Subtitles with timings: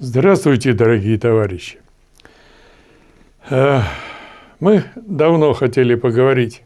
[0.00, 1.80] Здравствуйте, дорогие товарищи.
[3.50, 3.80] Э,
[4.60, 6.62] мы давно хотели поговорить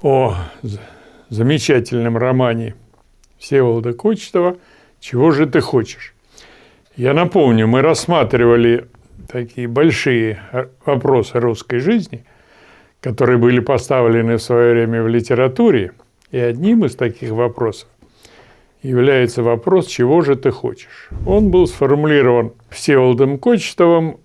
[0.00, 0.34] о
[1.28, 2.74] замечательном романе
[3.36, 4.56] Всеволода Кочетова
[4.98, 6.14] «Чего же ты хочешь?».
[6.96, 8.88] Я напомню, мы рассматривали
[9.28, 10.40] такие большие
[10.86, 12.24] вопросы русской жизни,
[13.02, 15.92] которые были поставлены в свое время в литературе,
[16.30, 17.88] и одним из таких вопросов
[18.82, 21.10] является вопрос, чего же ты хочешь.
[21.26, 24.16] Он был сформулирован Всеволодом Кочетовым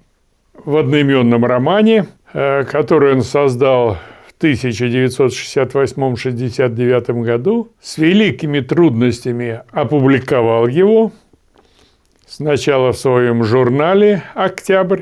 [0.63, 11.11] в одноименном романе, э, который он создал в 1968-69 году, с великими трудностями опубликовал его,
[12.25, 15.01] сначала в своем журнале «Октябрь»,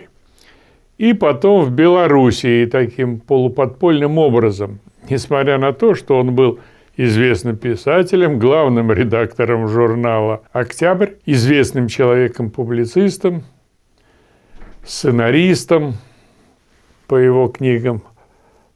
[0.98, 4.80] и потом в Белоруссии таким полуподпольным образом,
[5.10, 6.60] несмотря на то, что он был–
[6.96, 13.44] известным писателем, главным редактором журнала «Октябрь», известным человеком-публицистом,
[14.86, 15.96] сценаристом.
[17.08, 18.04] По его книгам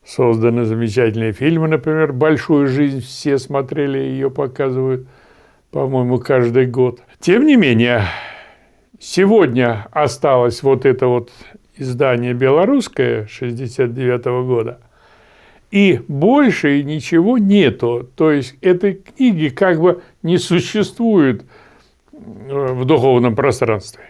[0.06, 5.08] созданы замечательные фильмы, например, «Большую жизнь», все смотрели, ее показывают,
[5.72, 7.02] по-моему, каждый год.
[7.20, 8.04] Тем не менее,
[9.00, 11.32] сегодня осталось вот это вот
[11.76, 14.80] издание белорусское 69 года–
[15.72, 18.10] и больше ничего нету.
[18.16, 21.44] То есть этой книги как бы не существует
[22.12, 24.04] э, в духовном пространстве.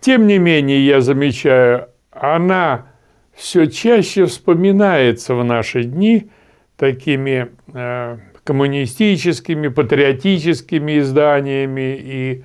[0.00, 2.86] Тем не менее, я замечаю, она
[3.32, 6.30] все чаще вспоминается в наши дни
[6.76, 12.44] такими э, коммунистическими, патриотическими изданиями и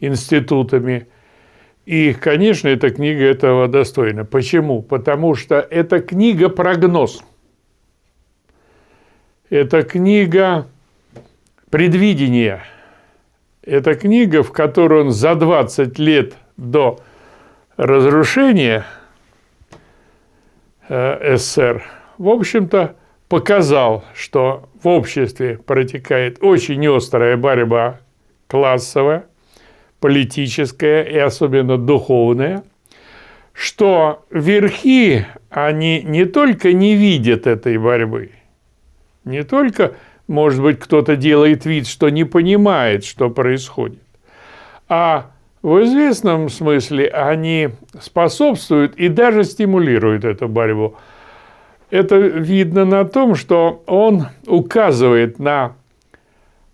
[0.00, 1.06] институтами.
[1.86, 4.26] И, конечно, эта книга этого достойна.
[4.26, 4.82] Почему?
[4.82, 7.24] Потому что это книга-прогноз–
[9.50, 10.68] это книга
[11.70, 12.64] предвидения.
[13.62, 17.00] Это книга, в которой он за 20 лет до
[17.76, 18.86] разрушения
[20.88, 21.84] э, СССР,
[22.16, 22.96] в общем-то,
[23.28, 28.00] показал, что в обществе протекает очень острая борьба
[28.46, 29.26] классовая,
[30.00, 32.64] политическая и особенно духовная,
[33.52, 38.30] что верхи, они не только не видят этой борьбы–
[39.30, 39.94] не только,
[40.28, 44.02] может быть, кто-то делает вид, что не понимает, что происходит,
[44.88, 45.30] а
[45.62, 47.70] в известном смысле они
[48.00, 50.96] способствуют и даже стимулируют эту борьбу.
[51.90, 55.76] Это видно на том, что он указывает на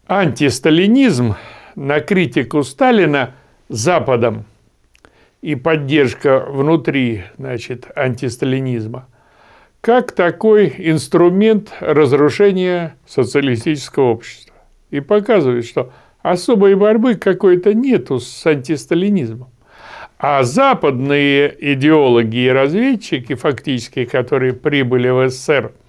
[0.07, 1.35] антисталинизм,
[1.75, 3.35] на критику Сталина
[3.69, 4.45] Западом
[5.43, 9.09] и поддержка внутри значит, антисталинизма–
[9.87, 14.57] как такой инструмент разрушения социалистического общества.
[14.91, 15.93] И показывает, что
[16.23, 19.49] особой борьбы какой-то нету с антисталинизмом.
[20.19, 25.73] А западные идеологи и разведчики, фактически, которые прибыли в СССР–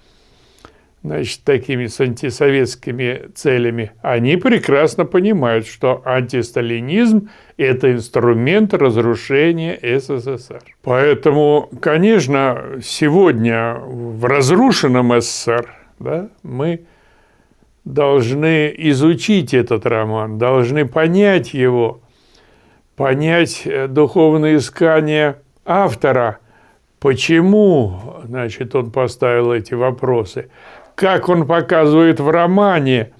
[1.02, 10.62] значит, такими с антисоветскими целями, они прекрасно понимают, что антисталинизм– это инструмент разрушения СССР.
[10.82, 16.84] Поэтому, конечно, сегодня в разрушенном СССР да, мы
[17.84, 22.00] должны изучить этот роман, должны понять его,
[22.96, 26.38] понять духовное искание автора,
[27.00, 30.50] почему значит, он поставил эти вопросы–
[30.98, 33.12] как он показывает в романе,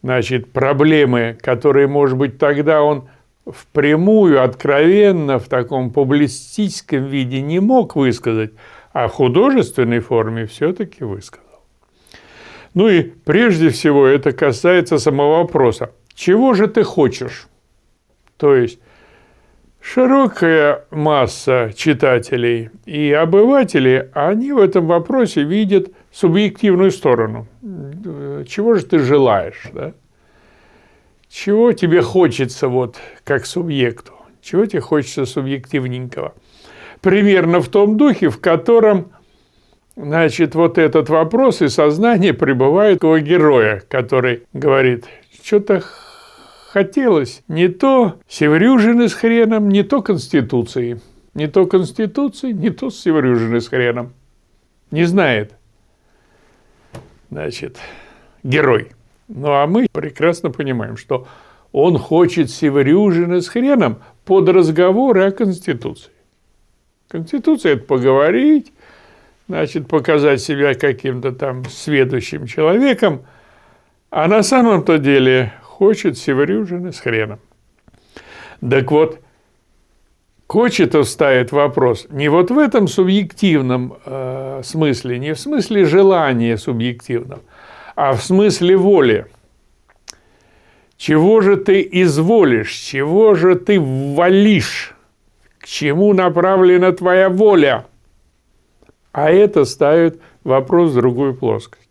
[0.00, 3.08] значит, проблемы, которые, может быть, тогда он
[3.44, 8.52] впрямую, откровенно, в таком публицистическом виде не мог высказать,
[8.92, 11.64] а в художественной форме все-таки высказал.
[12.74, 15.90] Ну и прежде всего это касается самого вопроса.
[16.14, 17.48] Чего же ты хочешь?
[18.36, 18.78] То есть
[19.80, 27.46] широкая масса читателей и обывателей, они в этом вопросе видят субъективную сторону.
[28.46, 29.92] Чего же ты желаешь, да?
[31.28, 34.12] Чего тебе хочется вот как субъекту?
[34.42, 36.34] Чего тебе хочется субъективненького?
[37.00, 39.12] Примерно в том духе, в котором
[39.96, 45.04] Значит, вот этот вопрос и сознание пребывает у героя, который говорит,
[45.42, 45.82] что-то
[46.72, 51.00] хотелось не то Севрюжины с хреном, не то Конституции.
[51.34, 54.12] Не то Конституции, не то Севрюжины с хреном.
[54.90, 55.54] Не знает
[57.30, 57.78] значит,
[58.42, 58.92] герой.
[59.28, 61.26] Ну, а мы прекрасно понимаем, что
[61.72, 66.10] он хочет Севрюжина с хреном под разговоры о Конституции.
[67.08, 68.72] Конституция– это поговорить,
[69.48, 73.22] значит, показать себя каким-то там следующим человеком,
[74.10, 77.38] а на самом-то деле хочет Севрюжина с хреном.
[78.60, 79.18] Так вот,
[80.46, 87.40] Кочетов ставит вопрос не вот в этом субъективном э, смысле, не в смысле желания субъективного,
[87.96, 89.26] а в смысле воли.
[90.98, 94.94] Чего же ты изволишь, чего же ты валишь,
[95.60, 97.86] к чему направлена твоя воля?
[99.12, 101.88] А это ставит вопрос в другую плоскость.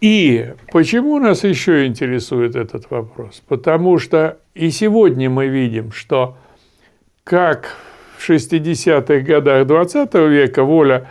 [0.00, 3.42] И почему нас еще интересует этот вопрос?
[3.48, 6.36] Потому что и сегодня мы видим, что
[7.24, 7.76] как
[8.16, 11.08] в 60-х годах 20 века воля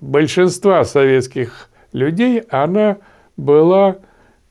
[0.00, 2.98] большинства советских людей, она
[3.36, 3.96] была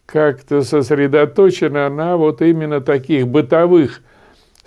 [0.05, 4.01] как-то сосредоточена на вот именно таких бытовых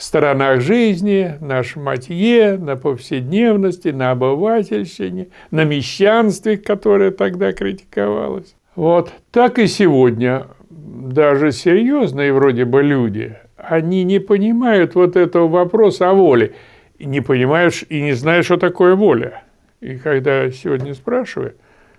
[0.02, 8.54] сторонах жизни, на шматье, на повседневности, на обывательщине, на мещанстве, которое тогда критиковалось.
[8.76, 16.10] Вот так и сегодня даже серьезные вроде бы люди, они не понимают вот этого вопроса
[16.10, 16.54] о воле.
[16.98, 19.42] И не понимаешь и не знаешь, что такое воля.
[19.80, 21.54] И когда сегодня спрашиваю,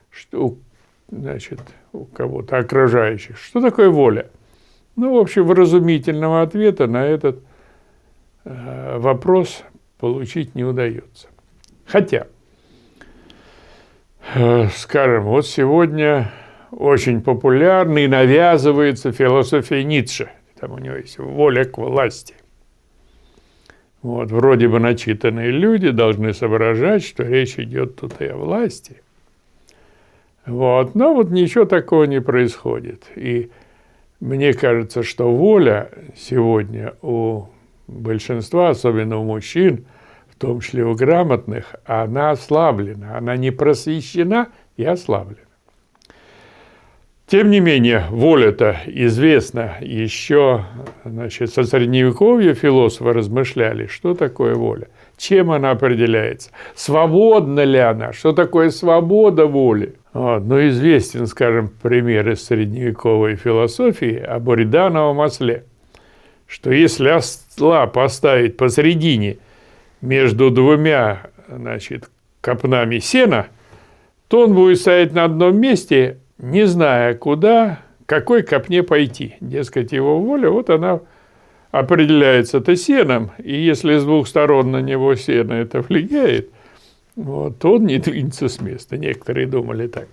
[0.10, 0.56] что,
[1.10, 1.60] значит,
[1.94, 4.30] у кого-то окружающих, что такое воля?
[4.96, 7.40] Ну, в общем, вразумительного ответа на этот
[8.50, 9.64] вопрос
[10.00, 11.28] получить не удается.
[11.86, 12.28] Хотя,
[14.34, 16.32] э, скажем, вот сегодня
[16.72, 20.30] очень популярный навязывается философия Ницше.
[20.60, 22.36] Там у него есть воля к власти.
[24.02, 29.02] Вот, вроде бы начитанные люди должны соображать, что речь идет тут и о власти.
[30.46, 33.06] Вот, но вот ничего такого не происходит.
[33.16, 33.52] И
[34.20, 37.48] мне кажется, что воля сегодня у
[37.90, 39.86] большинства, особенно у мужчин,
[40.30, 45.42] в том числе у грамотных, она ослаблена, она не просвещена и ослаблена.
[47.28, 50.66] Тем не менее, воля-то известна еще,
[51.06, 58.32] значит, со средневековья философы размышляли, что такое воля, чем она определяется, свободна ли она, что
[58.32, 59.96] такое свобода воли.
[60.12, 60.44] Вот.
[60.44, 65.66] Ну, известен, скажем, пример из средневековой философии об Буридановом осле–
[66.50, 69.38] что если осла поставить посередине
[70.02, 72.10] между двумя значит,
[72.42, 73.48] копнами сена,
[74.28, 79.36] то он будет стоять на одном месте, не зная, куда, какой копне пойти.
[79.40, 81.02] Дескать, его воля, вот она
[81.72, 86.50] определяется-то сеном, и если с двух сторон на него сено это влияет,
[87.16, 88.98] вот, то он не двинется с места.
[88.98, 90.08] Некоторые думали так.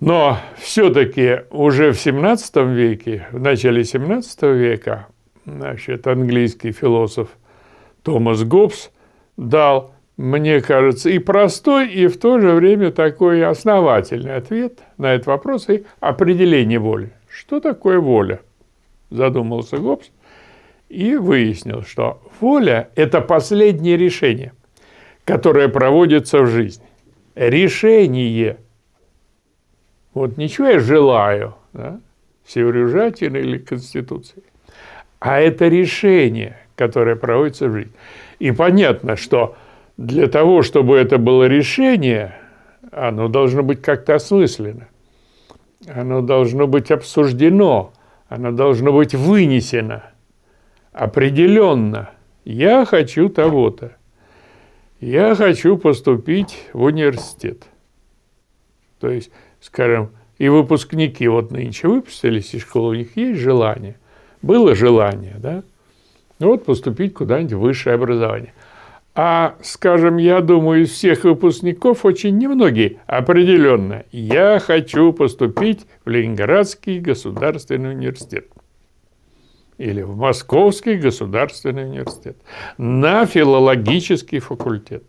[0.00, 5.08] Но все-таки уже в 17 веке, в начале 17 века,
[5.44, 7.28] значит, английский философ
[8.02, 8.90] Томас Гоббс
[9.36, 15.26] дал, мне кажется, и простой, и в то же время такой основательный ответ на этот
[15.26, 17.12] вопрос и определение воли.
[17.28, 18.40] Что такое воля?
[19.10, 20.10] Задумался Гоббс
[20.88, 24.54] и выяснил, что воля– это последнее решение,
[25.26, 26.86] которое проводится в жизни.
[27.34, 28.56] Решение–
[30.14, 32.00] вот ничего я желаю, да,
[32.46, 34.42] Северюжатина или Конституции,
[35.20, 37.92] а это решение, которое проводится в жизни.
[38.38, 39.56] И понятно, что
[39.96, 42.34] для того, чтобы это было решение,
[42.90, 44.88] оно должно быть как-то осмысленно,
[45.86, 47.92] оно должно быть обсуждено,
[48.28, 50.04] оно должно быть вынесено
[50.92, 52.10] определенно.
[52.44, 53.96] Я хочу того-то.
[55.00, 57.64] Я хочу поступить в университет.
[58.98, 59.30] То есть
[59.60, 63.96] скажем, и выпускники вот нынче выпустились из школы, у них есть желание.
[64.42, 65.62] Было желание, да?
[66.38, 68.54] Вот поступить куда-нибудь в высшее образование.
[69.14, 74.04] А, скажем, я думаю, из всех выпускников очень немногие определенно.
[74.12, 78.46] Я хочу поступить в Ленинградский государственный университет
[79.76, 82.36] или в Московский государственный университет
[82.78, 85.04] на филологический факультет.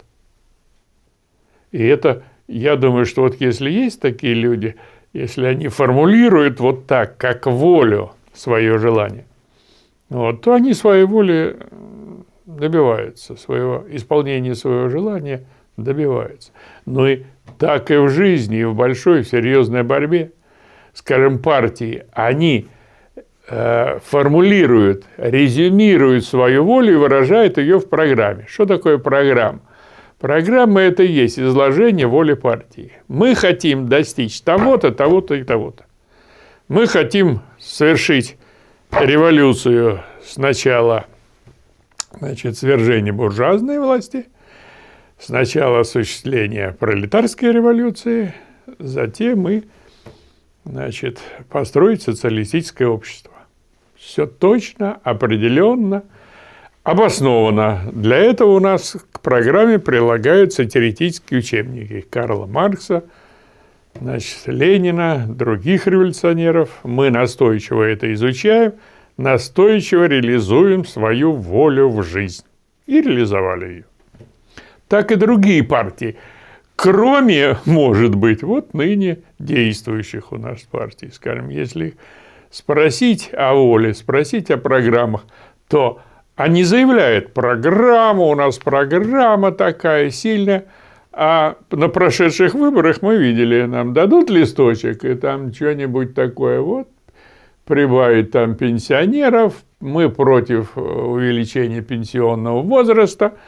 [1.71, 4.75] И это я думаю, что вот если есть такие люди,
[5.13, 9.25] если они формулируют вот так, как волю, свое желание,
[10.09, 11.57] вот, то они своей воли
[12.45, 15.45] добиваются, своего исполнения своего желания
[15.77, 16.51] добиваются.
[16.85, 17.23] Ну и
[17.57, 20.31] так и в жизни, и в большой серьезной борьбе,
[20.93, 22.67] скажем, партии, они
[23.47, 28.45] э, формулируют, резюмируют свою волю и выражают ее в программе.
[28.47, 29.61] Что такое программа?
[30.21, 32.91] Программа– это и есть изложение воли партии.
[33.07, 35.85] Мы хотим достичь того-то, того-то и того-то.
[36.67, 38.37] Мы хотим совершить
[38.91, 41.07] революцию сначала
[42.19, 44.27] значит, свержения буржуазной власти,
[45.17, 48.35] сначала осуществление пролетарской революции,
[48.77, 49.63] затем мы
[50.65, 53.33] значит, построить социалистическое общество.
[53.95, 56.03] Все точно, определенно,
[56.83, 57.81] обоснованно.
[57.91, 63.03] Для этого у нас к программе прилагаются теоретические учебники Карла Маркса,
[63.99, 66.69] значит, Ленина, других революционеров.
[66.83, 68.73] Мы настойчиво это изучаем,
[69.17, 72.43] настойчиво реализуем свою волю в жизнь.
[72.87, 73.85] И реализовали ее.
[74.87, 76.17] Так и другие партии–
[76.81, 81.11] кроме, может быть, вот ныне действующих у нас партий.
[81.13, 81.93] Скажем, если
[82.49, 85.25] спросить о воле, спросить о программах,
[85.67, 86.01] то
[86.43, 90.65] они заявляют, программа, у нас программа такая сильная,
[91.11, 96.87] а на прошедших выборах мы видели, нам дадут листочек, и там что-нибудь такое, вот,
[97.65, 103.33] прибавить там пенсионеров, мы против увеличения пенсионного возраста–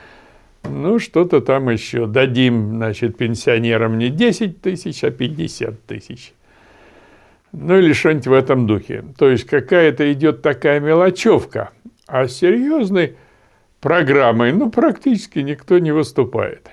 [0.64, 2.08] ну, что-то там еще.
[2.08, 6.34] Дадим, значит, пенсионерам не 10 тысяч, а 50 тысяч.
[7.52, 9.04] Ну, или что-нибудь в этом духе.
[9.18, 11.72] То есть, какая-то идет такая мелочевка,
[12.08, 13.16] а серьезной
[13.80, 16.70] программой, ну, практически никто не выступает.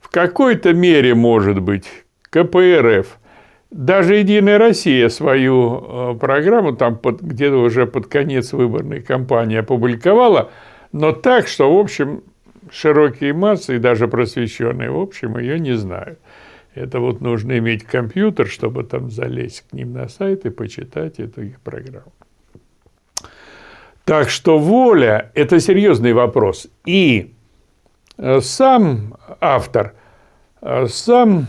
[0.00, 1.86] В какой-то мере, может быть,
[2.30, 3.18] КПРФ,
[3.70, 10.50] даже «Единая Россия» свою э, программу там где-то уже под конец выборной кампании опубликовала,
[10.92, 12.22] но так, что, в общем,
[12.70, 16.18] широкие массы, и даже просвещенные, в общем, ее не знают.
[16.74, 21.42] Это вот нужно иметь компьютер, чтобы там залезть к ним на сайт и почитать эту
[21.42, 22.12] их программу.
[24.04, 26.66] Так что воля– это серьезный вопрос.
[26.84, 27.34] И
[28.18, 29.94] э, сам автор,
[30.60, 31.46] э, сам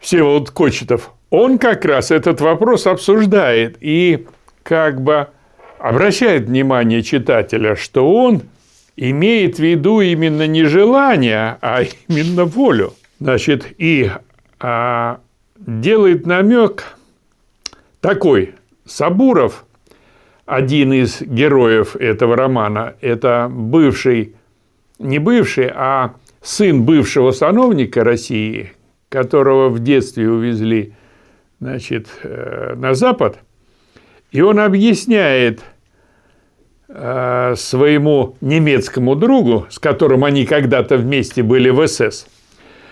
[0.00, 4.26] Всеволод Кочетов, он как раз этот вопрос обсуждает и
[4.62, 5.28] как бы
[5.78, 8.42] обращает внимание читателя, что он
[8.96, 12.94] имеет в виду именно не желание, а именно волю.
[13.20, 14.10] Значит, и
[14.60, 15.20] а,
[15.56, 16.96] делает намек
[18.00, 18.54] такой.
[18.88, 19.64] Сабуров,
[20.46, 24.34] один из героев этого романа, это бывший,
[24.98, 28.72] не бывший, а сын бывшего сановника России,
[29.08, 30.94] которого в детстве увезли
[31.60, 33.38] значит, э, на Запад–
[34.30, 35.62] и он объясняет
[36.88, 42.26] э, своему немецкому другу, с которым они когда-то вместе были в СС,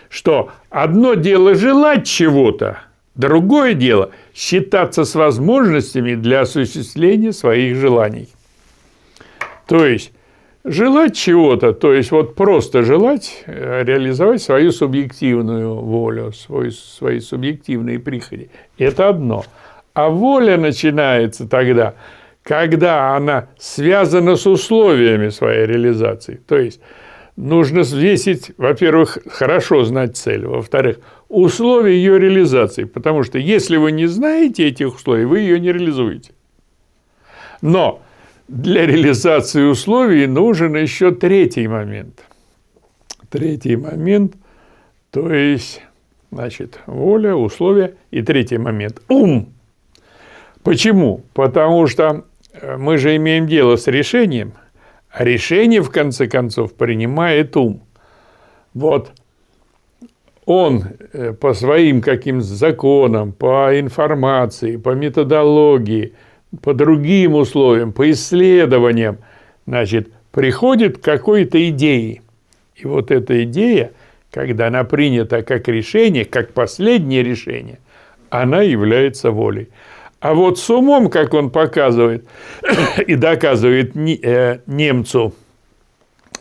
[0.08, 2.78] что одно дело желать чего-то,
[3.16, 8.28] другое дело считаться с возможностями для осуществления своих желаний.
[9.66, 10.12] То есть
[10.64, 17.98] желать чего-то, то есть вот просто желать, э, реализовать свою субъективную волю, свой, свои субъективные
[17.98, 18.48] приходи.
[18.78, 19.44] Это одно–
[19.96, 21.94] а воля начинается тогда,
[22.42, 26.38] когда она связана с условиями своей реализации.
[26.46, 26.82] То есть
[27.34, 34.06] нужно взвесить, во-первых, хорошо знать цель, во-вторых, условия ее реализации, потому что если вы не
[34.06, 36.32] знаете этих условий, вы ее не реализуете.
[37.62, 38.00] Но
[38.48, 42.24] для реализации условий нужен еще третий момент.
[43.28, 44.34] Третий момент,
[45.10, 45.82] то есть,
[46.30, 49.52] значит, воля, условия и третий момент– ум–
[50.66, 51.22] Почему?
[51.32, 54.54] Потому что э, мы же имеем дело с решением,
[55.10, 57.84] а решение, в конце концов, принимает ум.
[58.74, 59.12] Вот
[60.46, 66.14] он э, по своим каким законам, по информации, по методологии,
[66.62, 69.18] по другим условиям, по исследованиям,
[69.66, 72.22] значит, приходит к какой-то идее.
[72.76, 73.90] И вот эта идея,
[74.30, 77.80] когда она принята как решение, как последнее решение,
[78.30, 79.68] она является волей.
[80.20, 82.24] А вот с умом, как он показывает
[83.06, 85.34] и доказывает э, немцу,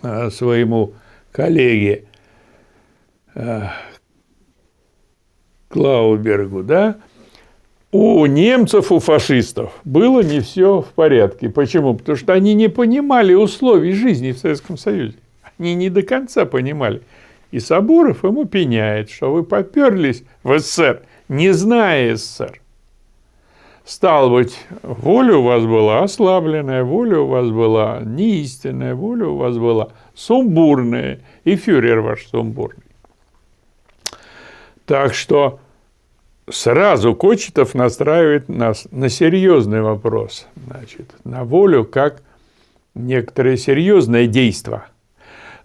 [0.04, 0.94] э, своему
[1.32, 2.04] коллеге
[5.76, 6.96] Клаубергу, да,
[7.92, 11.50] у немцев, у фашистов было не все в порядке.
[11.50, 11.96] Почему?
[11.96, 15.18] Потому что они не понимали условий жизни в Советском Союзе.
[15.60, 17.02] Они не до конца понимали.
[17.52, 22.62] И Соборов ему пеняет, что вы поперлись в СССР, не зная СССР.
[23.84, 29.58] Стал быть, воля у вас была ослабленная, воля у вас была неистинная, воля у вас
[29.58, 32.84] была сумбурная, и фюрер ваш сумбурный.
[34.86, 35.60] Так что
[36.50, 42.22] сразу Кочетов настраивает нас на серьезный вопрос, значит, на волю как
[42.94, 44.84] некоторое серьезное действие.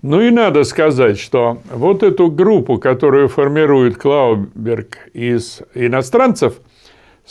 [0.02, 6.54] Ну и надо сказать, что вот эту группу, которую формирует Клауберг из иностранцев–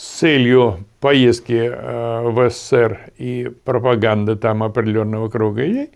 [0.00, 5.90] с целью поездки э, в СССР и пропаганды там определенного круга ей,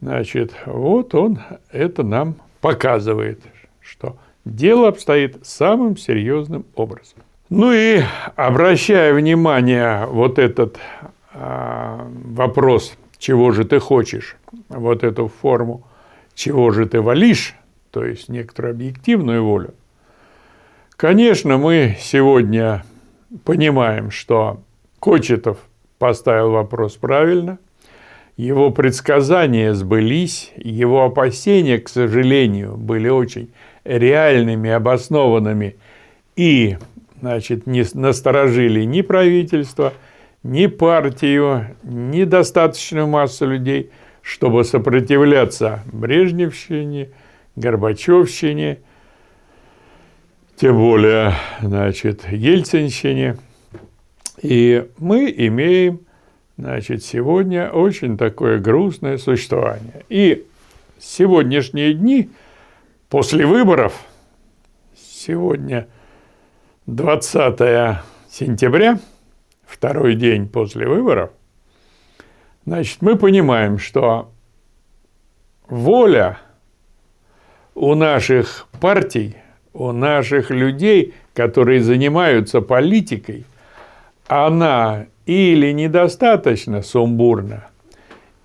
[0.00, 1.38] значит, вот он
[1.70, 3.40] это нам показывает,
[3.80, 7.18] что дело обстоит самым серьезным образом.
[7.48, 8.02] Ну и
[8.36, 10.78] обращая внимание вот этот
[11.32, 14.36] а, вопрос, чего же ты хочешь,
[14.68, 15.82] вот эту форму,
[16.34, 17.56] чего же ты валишь,
[17.90, 19.74] то есть некоторую объективную волю,
[20.96, 22.84] конечно, мы сегодня
[23.44, 24.60] понимаем, что
[25.00, 25.58] Кочетов
[25.98, 27.58] поставил вопрос правильно,
[28.36, 33.50] его предсказания сбылись, его опасения, к сожалению, были очень
[33.84, 35.76] реальными, обоснованными
[36.36, 36.76] и
[37.20, 39.92] значит, не насторожили ни правительство,
[40.42, 43.90] ни партию, ни достаточную массу людей,
[44.22, 47.10] чтобы сопротивляться Брежневщине,
[47.56, 48.78] Горбачевщине,
[50.56, 53.38] тем более, значит, Ельцинщине.
[54.42, 56.00] И мы имеем,
[56.56, 60.04] значит, сегодня очень такое грустное существование.
[60.08, 60.46] И
[60.98, 62.30] сегодняшние дни
[63.10, 63.92] после выборов,
[64.96, 65.86] сегодня–
[66.86, 68.98] 20 сентября,
[69.64, 71.30] второй день после выборов,
[72.66, 74.32] значит, мы понимаем, что
[75.68, 76.38] воля
[77.76, 79.36] у наших партий,
[79.72, 83.44] у наших людей, которые занимаются политикой,
[84.26, 87.68] она или недостаточно сумбурна,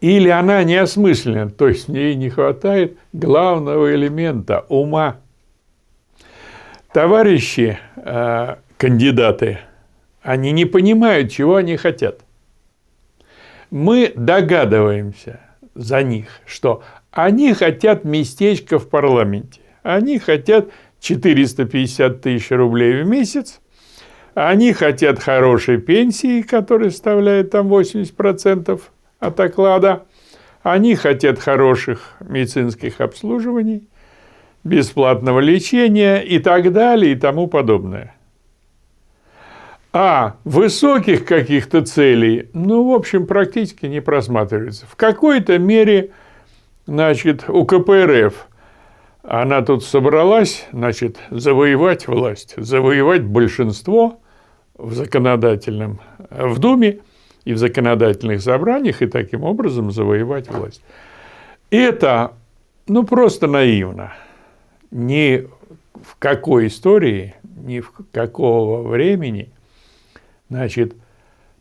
[0.01, 5.17] или она неосмысленна, то есть в ней не хватает главного элемента– ума–
[6.95, 9.59] товарищи э, кандидаты,
[10.21, 12.21] они не понимают, чего они хотят.
[13.69, 15.41] Мы догадываемся
[15.73, 19.59] за них, что они хотят местечко в парламенте.
[19.83, 20.69] Они хотят
[21.01, 23.59] 450 тысяч рублей в месяц.
[24.33, 28.81] Они хотят хорошей пенсии, которая составляет там 80%
[29.27, 30.03] от оклада.
[30.63, 33.87] Они хотят хороших медицинских обслуживаний
[34.63, 38.15] бесплатного лечения и так далее и тому подобное.
[39.93, 44.85] А высоких каких-то целей, ну, в общем, практически не просматривается.
[44.87, 46.11] В какой-то мере,
[46.85, 48.47] значит, у КПРФ
[49.23, 54.19] она тут собралась, значит, завоевать власть, завоевать большинство
[54.77, 56.99] в законодательном, в Думе
[57.45, 60.81] и в законодательных собраниях, и таким образом завоевать власть.
[61.69, 62.33] Это,
[62.87, 64.13] ну, просто наивно–
[64.95, 65.45] ни
[66.01, 69.49] в какой истории, ни в какого времени,
[70.49, 70.93] значит,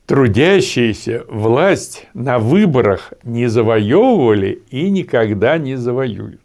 [0.06, 6.40] трудящиеся власть на выборах не завоевывали и никогда не завоюют.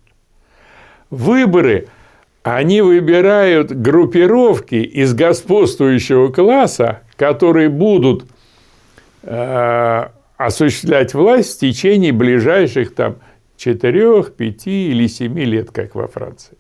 [1.12, 1.88] Выборы
[2.42, 8.26] они выбирают группировки из господствующего класса, которые будут
[9.24, 13.18] осуществлять власть в течение ближайших там
[13.58, 16.58] 4, 5 или 7 лет, как во Франции.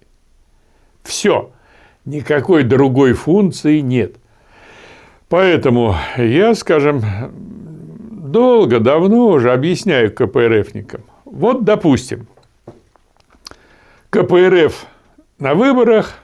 [1.03, 1.51] Все.
[2.05, 4.15] Никакой другой функции нет.
[5.27, 7.03] Поэтому я, скажем,
[8.31, 11.03] долго, давно уже объясняю КПРФникам.
[11.25, 12.27] Вот, допустим,
[14.09, 14.87] КПРФ
[15.37, 16.15] на выборах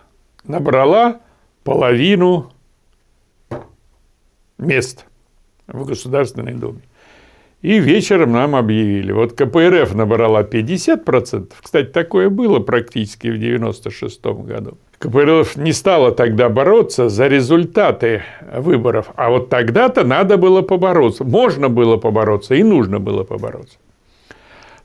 [0.43, 1.21] набрала
[1.63, 2.51] половину
[4.57, 5.05] мест
[5.67, 6.81] в Государственной Думе.
[7.61, 9.11] И вечером нам объявили.
[9.11, 11.51] Вот КПРФ набрала 50%.
[11.61, 14.77] Кстати, такое было практически в 96 году.
[14.99, 18.23] КПРФ не стала тогда бороться за результаты
[18.55, 19.07] выборов.
[19.15, 21.23] А вот тогда-то надо было побороться.
[21.23, 23.77] Можно было побороться и нужно было побороться.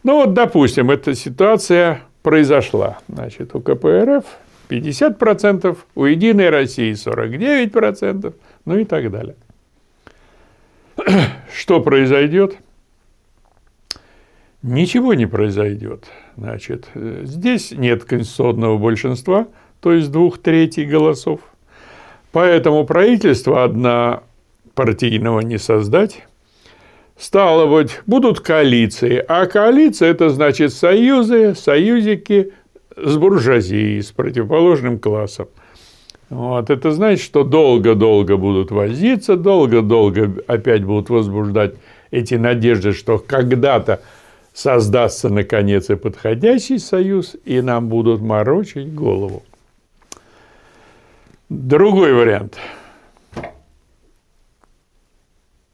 [0.03, 2.99] Ну вот, допустим, эта ситуация произошла.
[3.09, 4.25] Значит, у КПРФ
[4.71, 8.33] 50%, у Единой России 49%,
[8.65, 9.37] ну и так далее.
[11.55, 12.59] Что произойдет?
[14.63, 16.05] ничего не произойдет.
[16.37, 19.49] Значит, здесь нет конституционного большинства,
[19.81, 21.41] то есть двух третий голосов.
[22.33, 26.27] Поэтому правительство однопартийного не создать.
[27.19, 32.53] Стало быть, будут коалиции, а коалиция– это значит союзы, союзики
[32.97, 35.49] с буржуазией, с противоположным классом.
[36.31, 36.71] Вот.
[36.71, 41.75] Это значит, что долго-долго будут возиться, долго-долго опять будут возбуждать
[42.13, 44.01] эти надежды, что когда-то
[44.55, 49.43] создастся, наконец, и подходящий союз, и нам будут морочить голову.
[51.49, 52.57] Другой вариант.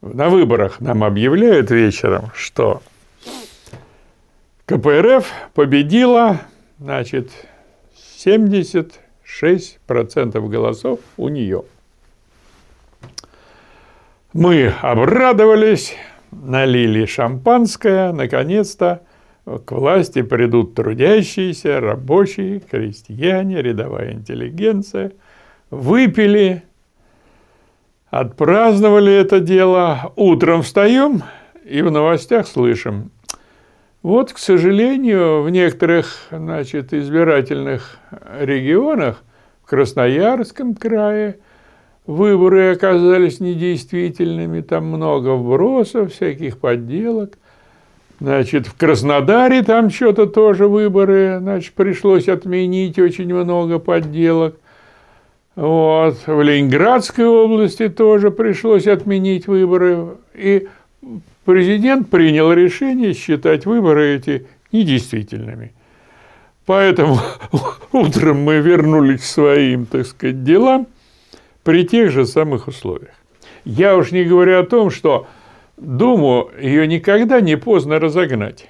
[0.01, 2.81] На выборах нам объявляют вечером, что
[4.65, 6.41] КПРФ победила,
[6.79, 7.29] значит,
[9.27, 11.63] 76% голосов у нее.
[14.33, 15.95] Мы обрадовались,
[16.31, 19.03] налили шампанское, наконец-то
[19.45, 25.13] к власти придут трудящиеся, рабочие, крестьяне, рядовая интеллигенция.
[25.69, 26.63] Выпили,
[28.09, 30.13] Отпраздновали это дело.
[30.15, 31.23] Утром встаем
[31.65, 33.11] и в новостях слышим.
[34.03, 37.97] Вот, к сожалению, в некоторых значит, избирательных
[38.39, 39.23] регионах,
[39.63, 41.39] в Красноярском крае,
[42.05, 47.37] выборы оказались недействительными, там много вбросов, всяких подделок.
[48.19, 54.55] Значит, в Краснодаре там что-то тоже выборы, значит, пришлось отменить очень много подделок.
[55.55, 56.17] Вот.
[56.25, 60.17] В Ленинградской области тоже пришлось отменить выборы.
[60.33, 60.67] И
[61.47, 65.73] президент принял решение считать выборы эти недействительными.
[66.65, 67.19] Поэтому
[67.91, 70.87] утром мы вернулись к своим, так сказать, делам
[71.63, 73.15] при тех же самых условиях.
[73.63, 75.25] Я уж не говорю о том, что
[75.77, 78.67] Думу ее никогда не поздно разогнать.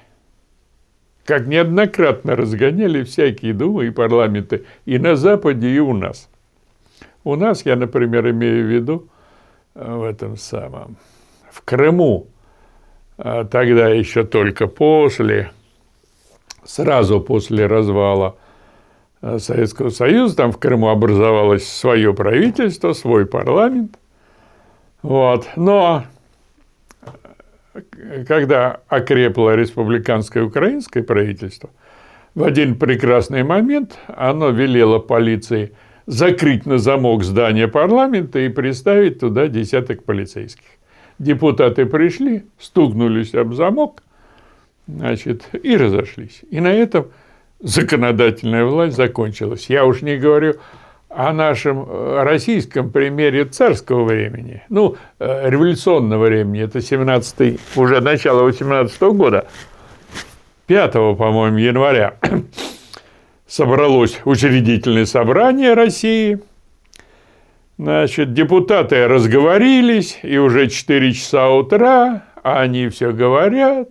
[1.24, 6.28] Как неоднократно разгоняли всякие думы и парламенты и на Западе, и у нас–
[7.24, 9.08] у нас, я, например, имею в виду
[9.74, 10.96] э, в этом самом,
[11.50, 12.26] в Крыму,
[13.44, 15.50] тогда еще только после,
[16.64, 18.36] сразу после развала
[19.20, 23.98] э, Советского Союза, там в Крыму образовалось свое правительство, свой парламент.
[25.02, 25.48] Вот.
[25.56, 26.04] Но
[28.26, 31.70] когда окрепло республиканское украинское правительство,
[32.34, 35.72] в один прекрасный момент оно велело полиции–
[36.08, 40.64] закрыть на замок здание парламента и приставить туда десяток полицейских.
[41.18, 44.02] Депутаты пришли, стукнулись об замок,
[44.86, 46.42] значит, и разошлись.
[46.50, 47.08] И на этом
[47.60, 49.66] законодательная власть закончилась.
[49.68, 50.54] Я уж не говорю
[51.08, 58.42] о нашем э, российском примере царского времени, ну, э, революционного времени, это 17 уже начало
[58.42, 59.48] 18 года,
[60.66, 62.16] 5, по-моему, января
[63.46, 66.40] собралось учредительное собрание России.
[67.78, 73.90] Значит, депутаты разговорились, и уже 4 часа утра, а они все говорят.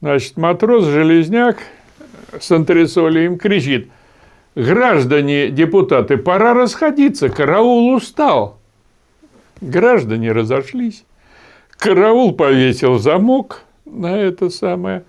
[0.00, 1.58] Значит, матрос-железняк
[2.38, 3.88] с антресолием кричит,
[4.54, 8.60] граждане депутаты, пора расходиться, караул устал.
[9.60, 11.04] Граждане разошлись.
[11.76, 15.04] Караул повесил замок на это самое,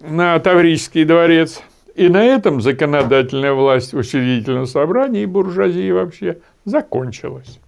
[0.00, 1.62] на Таврический дворец–
[1.94, 7.60] и на этом законодательная власть в учредительном собрании и буржуазии вообще закончилась.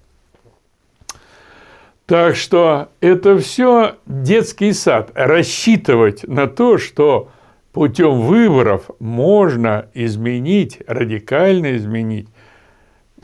[2.07, 5.11] Так что это все детский сад.
[5.15, 7.31] Рассчитывать на то, что
[7.73, 12.29] путем выборов можно изменить, радикально изменить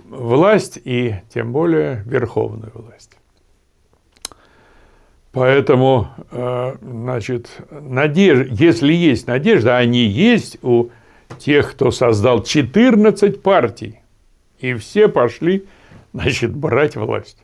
[0.08, 3.11] власть и тем более верховную власть.
[5.32, 10.90] Поэтому, э, значит, надежда, если есть надежда, они есть у
[11.38, 14.00] тех, кто создал 14 партий,
[14.60, 15.64] и все пошли,
[16.12, 17.38] значит, брать власть.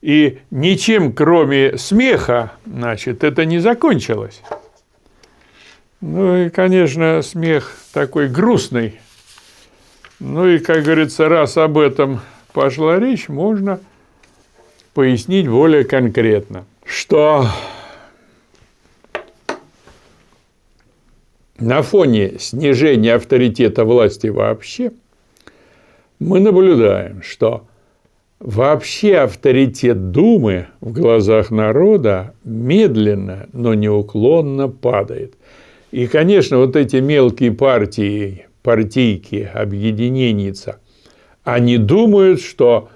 [0.00, 4.40] И ничем, кроме смеха, значит, это не закончилось.
[6.00, 9.00] Ну и, конечно, смех такой грустный.
[10.20, 12.20] Ну и, как говорится, раз об этом
[12.52, 13.80] пошла речь, можно
[14.94, 17.46] пояснить более конкретно– что
[21.58, 24.92] на фоне снижения авторитета власти вообще
[26.18, 27.66] мы наблюдаем, что
[28.40, 35.34] вообще авторитет Думы в глазах народа медленно, но неуклонно падает.
[35.90, 40.80] И, конечно, вот эти мелкие партии, партийки, объединенница,
[41.44, 42.88] они думают, что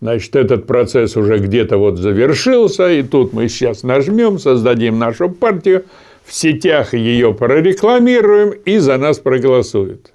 [0.00, 5.84] Значит, этот процесс уже где-то вот завершился, и тут мы сейчас нажмем, создадим нашу партию,
[6.24, 10.12] в сетях ее прорекламируем и за нас проголосуют.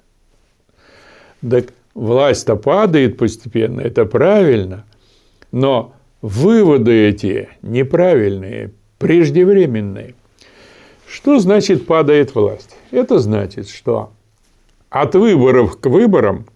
[1.48, 4.84] Так власть-то падает постепенно, это правильно,
[5.50, 10.14] но выводы эти неправильные, преждевременные.
[11.08, 12.76] Что значит падает власть?
[12.90, 14.12] Это значит, что
[14.90, 16.46] от выборов к выборам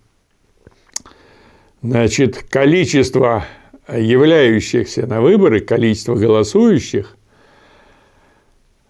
[1.89, 3.45] Значит, количество
[3.89, 7.17] являющихся на выборы, количество голосующих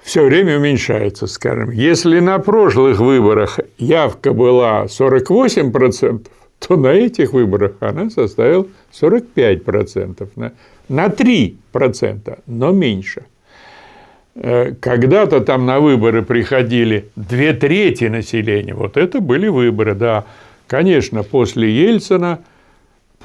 [0.03, 1.73] все время уменьшается, скажем.
[1.73, 6.27] Если на прошлых выборах явка была 48%,
[6.59, 8.67] то на этих выборах она составила
[8.99, 10.53] 45%, на,
[10.89, 13.27] на 3%, но меньше.
[14.37, 20.25] Э, когда-то там на выборы приходили две трети населения, вот это были выборы, да.
[20.67, 22.39] Конечно, после Ельцина–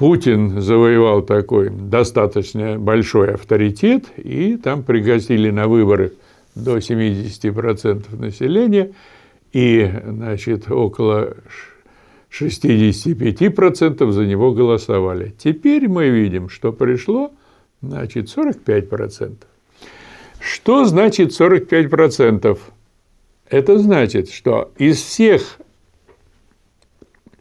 [0.02, 6.14] Путин завоевал такой достаточно большой авторитет, и там пригласили на выборы
[6.56, 8.94] до 70% населения,
[9.52, 11.36] и значит, около
[12.36, 15.36] 65% за него голосовали.
[15.38, 17.30] Теперь мы видим, что пришло,
[17.80, 19.36] значит, 45%.
[20.40, 22.58] Что значит 45%?
[23.48, 25.58] Это значит, что из всех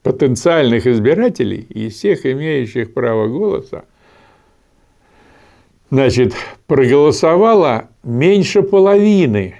[0.03, 3.83] потенциальных избирателей, из всех имеющих право голоса,
[5.89, 6.33] значит,
[6.67, 9.55] проголосовало меньше половины.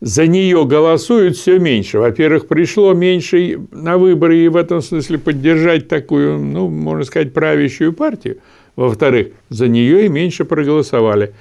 [0.00, 1.98] за нее голосуют все меньше.
[1.98, 7.92] Во-первых, пришло меньше на выборы и в этом смысле поддержать такую, ну, можно сказать, правящую
[7.92, 8.38] партию.
[8.76, 11.34] Во-вторых, за нее и меньше проголосовали.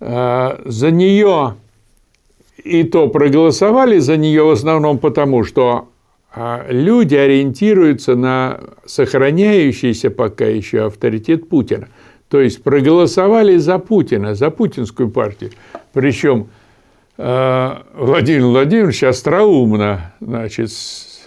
[0.00, 1.56] А, за нее
[2.64, 5.88] и то проголосовали за нее в основном потому, что
[6.34, 11.88] люди ориентируются на сохраняющийся пока еще авторитет Путина.
[12.28, 15.52] То есть проголосовали за Путина, за путинскую партию.
[15.94, 16.48] Причем
[17.16, 20.70] а, Владимир Владимирович остроумно значит,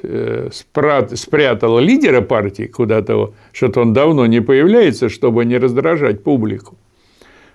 [0.03, 6.77] э, спрятал лидера партии куда-то, что-то он давно не появляется, чтобы не раздражать публику.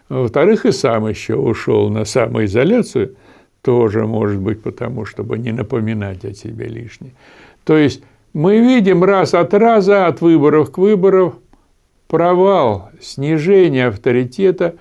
[0.08, 3.14] Во-вторых, и сам еще ушел на самоизоляцию–
[3.66, 7.14] тоже может быть потому, чтобы не напоминать о себе лишнее.
[7.64, 8.00] То есть
[8.32, 11.34] мы видим раз от раза, от выборов к выборам,
[12.06, 14.76] провал, снижение авторитета,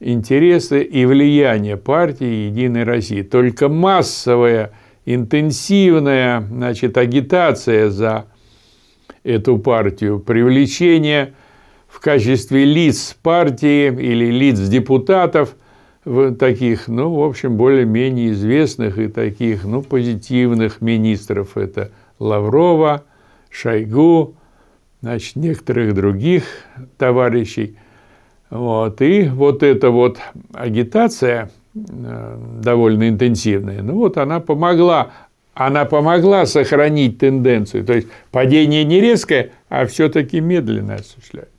[0.00, 3.20] интереса и влияния партии «Единой России».
[3.20, 4.72] Только массовая,
[5.04, 8.24] интенсивная значит, агитация за
[9.22, 11.34] эту партию, привлечение
[11.88, 15.56] в качестве лиц партии или лиц депутатов–
[16.38, 21.56] таких, ну, в общем, более-менее известных и таких, ну, позитивных министров.
[21.56, 23.04] Это Лаврова,
[23.50, 24.34] Шойгу,
[25.00, 26.44] значит, некоторых других
[26.98, 27.76] товарищей.
[28.50, 29.00] Вот.
[29.00, 30.18] И вот эта вот
[30.52, 35.12] агитация э, довольно интенсивная, ну вот она помогла,
[35.54, 37.84] она помогла сохранить тенденцию.
[37.84, 41.50] То есть падение не резкое, а все-таки медленно осуществляется.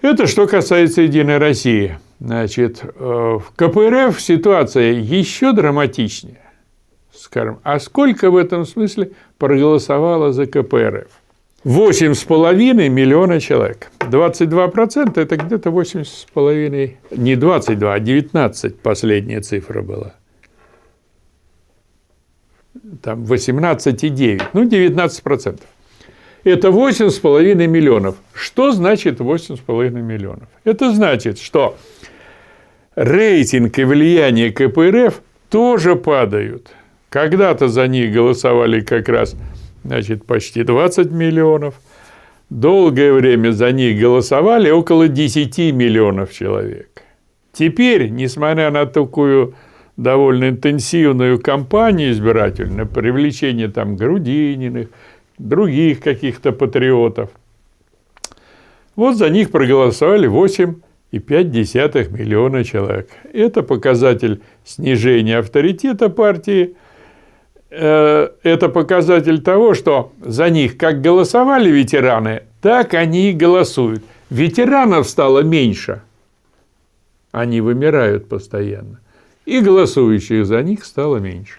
[0.00, 6.40] Это что касается Единой России– Значит, э, в КПРФ ситуация еще драматичнее.
[7.14, 11.08] Скажем, а сколько в этом смысле проголосовало за КПРФ?
[11.64, 13.90] 8,5 миллиона человек.
[14.00, 20.14] 22% это где-то 8,5, не 22, а 19 последняя цифра была.
[23.02, 25.60] Там 18,9, ну 19%.
[26.44, 28.16] Это 8,5 миллионов.
[28.32, 30.48] Что значит 8,5 миллионов?
[30.64, 31.76] Это значит, что
[32.94, 36.68] рейтинг и влияние КПРФ тоже падают.
[37.08, 39.36] Когда-то за них голосовали как раз
[39.84, 41.74] значит, почти 20 миллионов.
[42.50, 47.02] Долгое время за них голосовали около 10 миллионов человек.
[47.52, 49.54] Теперь, несмотря на такую
[49.96, 54.88] довольно интенсивную кампанию избирательную, привлечение там Грудининых,
[55.38, 57.30] других каких-то патриотов,
[58.96, 60.74] вот за них проголосовали 8
[61.18, 63.10] 2,5 миллиона человек.
[63.32, 66.76] Это показатель снижения авторитета партии.
[67.70, 74.02] Э, это показатель того, что за них как голосовали ветераны, так они и голосуют.
[74.30, 76.02] Ветеранов стало меньше.
[77.32, 79.00] Они вымирают постоянно.
[79.46, 81.58] И голосующих за них стало меньше.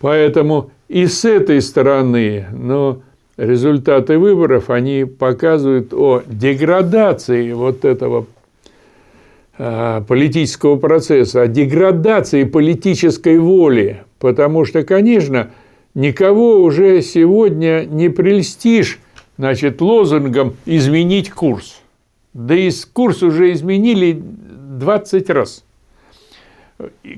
[0.00, 3.02] Поэтому и с этой стороны, но
[3.36, 8.26] результаты выборов, они показывают о деградации вот этого
[9.58, 14.02] а, политического процесса, о деградации политической воли.
[14.18, 15.50] Потому что, конечно,
[15.94, 18.98] никого уже сегодня не прельстишь
[19.38, 21.80] значит, лозунгом «изменить курс».
[22.34, 25.64] Да и курс уже изменили 20 раз.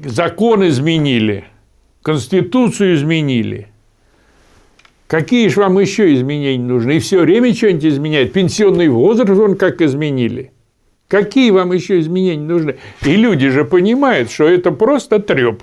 [0.04, 1.44] Закон изменили,
[2.02, 3.68] Конституцию изменили–
[5.14, 6.96] Какие же вам еще изменения нужны?
[6.96, 8.32] И все время что-нибудь изменяют.
[8.32, 10.50] Пенсионный возраст вон как изменили.
[11.06, 12.78] Какие вам еще изменения нужны?
[13.02, 15.62] И люди же понимают, что это просто треп.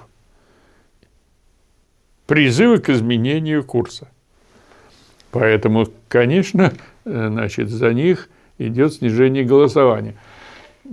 [2.28, 4.08] Призывы к изменению курса.
[5.32, 6.72] Поэтому, конечно,
[7.04, 10.16] значит, за них идет снижение голосования.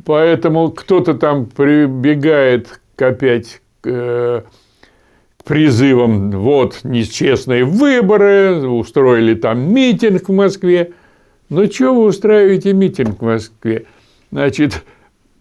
[0.05, 4.43] Поэтому кто-то там прибегает к опять э,
[5.49, 10.93] призывом «вот нечестные выборы», устроили там митинг в Москве.
[11.49, 13.87] Ну, что вы устраиваете митинг в Москве?
[14.31, 14.85] Значит,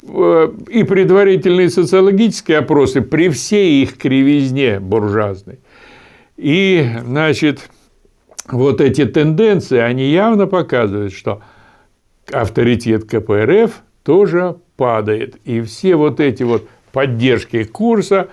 [0.03, 5.59] э, и предварительные социологические опросы при всей их кривизне буржуазной.
[6.37, 7.69] И, значит,
[8.49, 11.41] вот эти тенденции, они явно показывают, что
[12.31, 15.35] авторитет КПРФ тоже падает.
[15.43, 18.29] И все вот эти вот поддержки курса,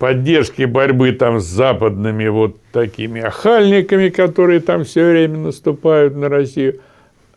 [0.00, 6.80] поддержки борьбы там с западными вот такими охальниками, которые там все время наступают на Россию,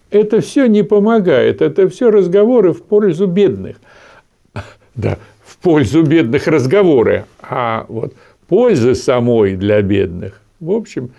[0.09, 1.61] это все не помогает.
[1.61, 3.77] Это все разговоры в пользу бедных.
[4.95, 7.25] Да, в пользу бедных разговоры.
[7.41, 8.13] А вот
[8.47, 11.11] пользы самой для бедных, в общем,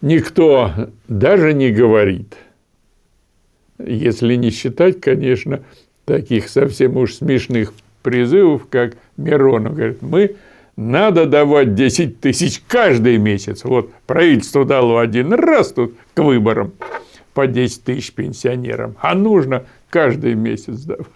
[0.00, 0.72] никто
[1.06, 2.34] даже не говорит.
[3.78, 5.62] Если не считать, конечно,
[6.04, 10.34] таких совсем уж смешных призывов, как Миронов говорит, мы
[10.76, 13.64] надо давать 10 тысяч каждый месяц.
[13.64, 16.72] Вот правительство дало один раз тут к выборам
[17.32, 21.06] по 10 тысяч пенсионерам, а нужно каждый месяц давать.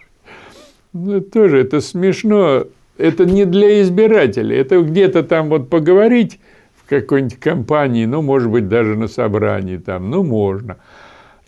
[0.93, 2.65] Ну, тоже это смешно.
[2.97, 4.57] Это не для избирателей.
[4.57, 6.39] Это где-то там вот поговорить
[6.75, 10.77] в какой-нибудь компании, ну, может быть, даже на собрании там, ну, можно–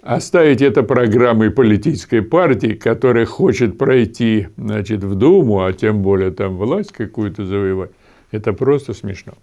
[0.01, 6.57] оставить это программой политической партии, которая хочет пройти значит, в Думу, а тем более там
[6.57, 7.91] власть какую-то завоевать,
[8.31, 9.33] это просто смешно.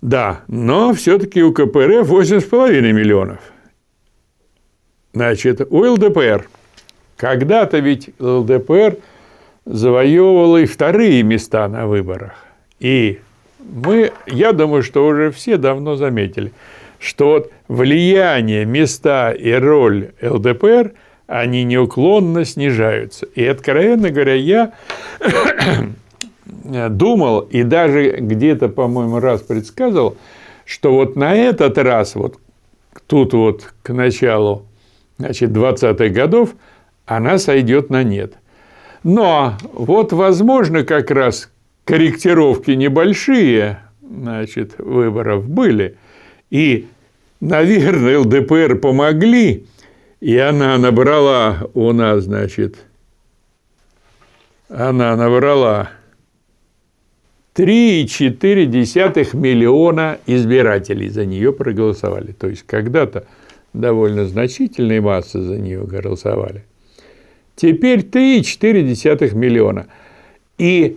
[0.00, 3.38] Да, но все-таки у КПРФ 8,5 миллионов.
[5.12, 6.46] Значит, у ЛДПР.
[7.16, 8.98] Когда-то ведь ЛДПР
[9.64, 12.34] завоевывала и вторые места на выборах.
[12.80, 13.20] И
[13.60, 16.52] мы, я думаю, что уже все давно заметили–
[17.04, 20.92] что вот влияние, места и роль ЛДПР,
[21.26, 23.26] они неуклонно снижаются.
[23.34, 24.72] И, откровенно говоря, я
[26.44, 30.16] думал и даже где-то, по-моему, раз предсказывал,
[30.64, 32.38] что вот на этот раз, вот
[33.06, 34.66] тут вот к началу
[35.18, 36.54] значит, 20-х годов,
[37.06, 38.34] она сойдет на нет.
[39.02, 41.50] Но вот, возможно, как раз
[41.84, 45.96] корректировки небольшие значит, выборов были,
[46.50, 46.86] и
[47.40, 49.66] наверное, ЛДПР помогли,
[50.20, 52.76] и она набрала у нас, значит,
[54.68, 55.90] она набрала
[57.54, 62.32] 3,4 миллиона избирателей за нее проголосовали.
[62.32, 63.26] То есть когда-то
[63.72, 66.64] довольно значительные массы за нее голосовали.
[67.56, 69.86] Теперь 3,4 миллиона.
[70.58, 70.96] И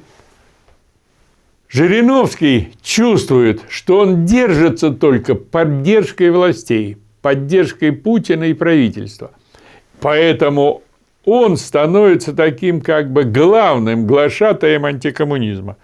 [1.69, 9.31] Жириновский чувствует, что он держится только поддержкой властей, поддержкой Путина и правительства.
[9.99, 10.81] Поэтому
[11.25, 15.75] он становится таким как бы главным глашатаем антикоммунизма.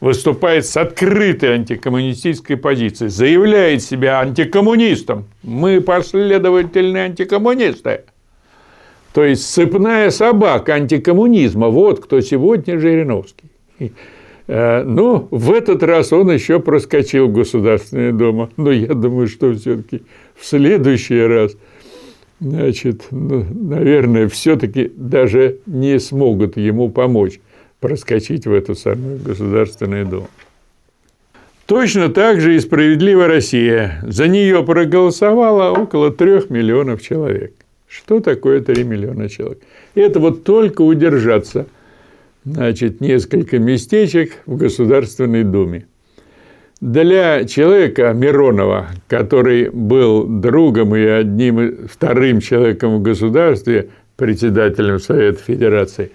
[0.00, 5.24] Выступает с открытой антикоммунистической позицией, заявляет себя антикоммунистом.
[5.42, 8.02] Мы последовательные антикоммунисты.
[9.12, 11.68] То есть цепная собака антикоммунизма.
[11.68, 13.50] Вот кто сегодня Жириновский.
[14.48, 18.50] Э, ну, в этот раз он еще проскочил в Государственную Думу.
[18.56, 20.02] Но я думаю, что все-таки
[20.36, 21.56] в следующий раз,
[22.40, 27.40] значит, ну, наверное, все-таки даже не смогут ему помочь
[27.80, 30.28] проскочить в эту самую Государственную Думу.
[31.66, 34.00] Точно так же и «Справедливая Россия».
[34.06, 37.52] За нее проголосовало около трех миллионов человек.
[37.86, 39.58] Что такое 3 миллиона человек?
[39.94, 41.66] Это вот только удержаться–
[42.52, 45.86] значит, несколько местечек в Государственной Думе.
[46.80, 56.12] Для человека Миронова, который был другом и одним вторым человеком в государстве, председателем Совета Федерации,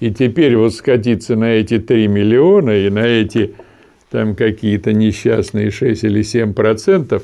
[0.00, 3.54] и теперь вот скатиться на эти 3 миллиона и на эти
[4.10, 7.22] там какие-то несчастные 6 или 7 процентов,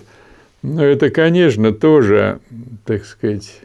[0.62, 2.40] ну, это, конечно, тоже,
[2.84, 3.60] так сказать,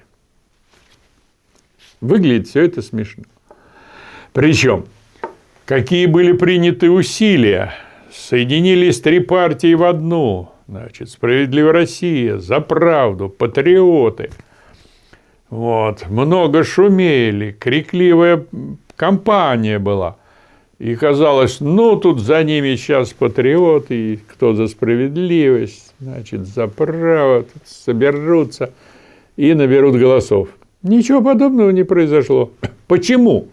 [2.00, 3.24] выглядит все это смешно.
[4.34, 4.86] Причем,
[5.66, 7.74] какие были приняты усилия,
[8.14, 14.30] соединились три партии в одну, значит, «Справедливая Россия», «За правду», «Патриоты».
[15.50, 18.46] Вот, много шумели, крикливая
[19.02, 20.18] кампания была.
[20.78, 27.64] И казалось, ну, тут за ними сейчас патриоты, кто за справедливость, значит, за право, тут
[27.66, 28.72] соберутся
[29.38, 30.50] и наберут голосов.
[30.84, 32.52] Ничего подобного не произошло.
[32.88, 33.48] Почему?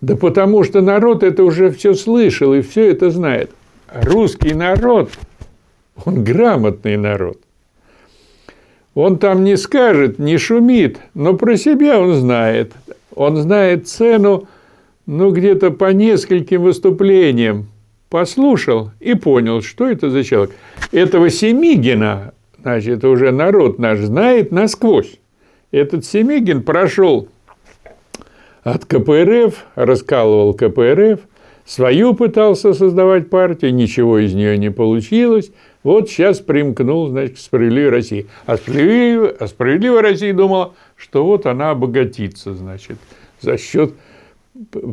[0.00, 3.50] Да потому что народ это уже все слышал и все это знает.
[3.92, 5.10] Русский народ,
[6.04, 7.38] он грамотный народ.
[8.94, 12.72] Он там не скажет, не шумит, но про себя он знает.
[13.14, 14.48] Он знает цену,
[15.06, 17.68] ну, где-то по нескольким выступлениям.
[18.10, 20.54] Послушал и понял, что это за человек.
[20.92, 25.18] Этого Семигина, значит, уже народ наш знает насквозь.
[25.72, 27.28] Этот Семигин прошел
[28.62, 31.20] от КПРФ, раскалывал КПРФ,
[31.64, 35.50] свою пытался создавать партию, ничего из нее не получилось.
[35.82, 38.26] Вот сейчас примкнул, значит, к справедливой России.
[38.46, 42.98] А справедливая, а справедливая Россия думала, что вот она обогатится, значит,
[43.40, 43.94] за счет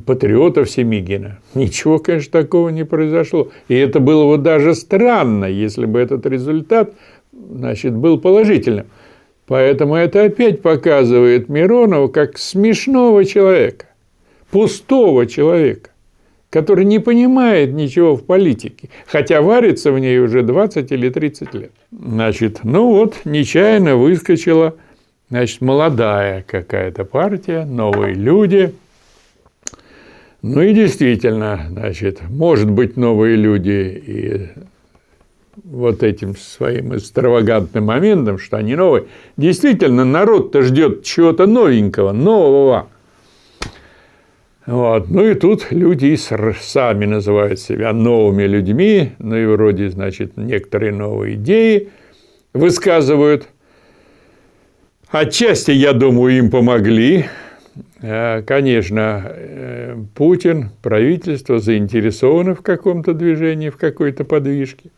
[0.05, 1.39] патриотов Семигина.
[1.53, 3.51] Ничего, конечно, такого не произошло.
[3.67, 6.93] И это было вот даже странно, если бы этот результат
[7.31, 8.87] значит, был положительным.
[9.47, 13.85] Поэтому это опять показывает Миронова как смешного человека,
[14.49, 15.89] пустого человека,
[16.49, 21.71] который не понимает ничего в политике, хотя варится в ней уже 20 или 30 лет.
[21.91, 24.75] Значит, ну вот, нечаянно выскочила
[25.31, 28.75] значит, молодая какая-то партия, новые люди–
[30.41, 34.47] ну и действительно, значит, может быть, новые люди и
[35.63, 39.05] вот этим своим экстравагантным моментом, что они новые.
[39.37, 42.87] Действительно, народ-то ждет чего-то новенького, нового.
[44.65, 45.09] Вот.
[45.11, 51.35] Ну и тут люди сами называют себя новыми людьми, ну и вроде, значит, некоторые новые
[51.35, 51.89] идеи
[52.53, 53.47] высказывают.
[55.11, 57.25] Отчасти, я думаю, им помогли,
[58.01, 64.89] Э, конечно, э, Путин, правительство заинтересовано в каком-то движении, в какой-то подвижке.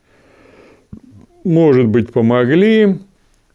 [1.44, 3.02] Может быть, помогли им.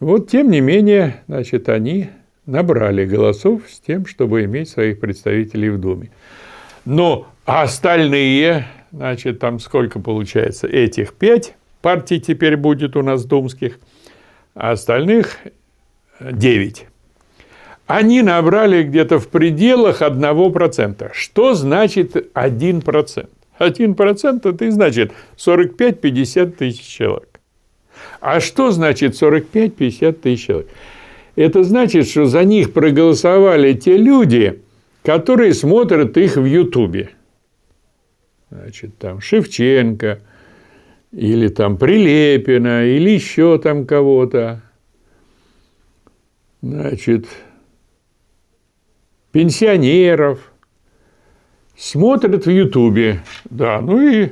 [0.00, 2.10] Вот, тем не менее, значит, они
[2.44, 6.10] набрали голосов с тем, чтобы иметь своих представителей в Думе.
[6.84, 10.66] Но остальные, значит, там сколько получается?
[10.66, 13.78] Этих пять партий теперь будет у нас думских,
[14.54, 15.38] а остальных
[16.20, 16.86] девять
[17.88, 21.10] они набрали где-то в пределах 1%.
[21.14, 23.28] Что значит 1%?
[23.58, 27.40] 1% это и значит 45-50 тысяч человек.
[28.20, 30.68] А что значит 45-50 тысяч человек?
[31.34, 34.60] Это значит, что за них проголосовали те люди,
[35.02, 37.10] которые смотрят их в Ютубе.
[38.50, 40.20] Значит, там Шевченко,
[41.12, 44.62] или там Прилепина, или еще там кого-то.
[46.60, 47.26] Значит,
[49.30, 50.40] пенсионеров,
[51.76, 53.22] смотрят в Ютубе.
[53.48, 54.30] Да, ну и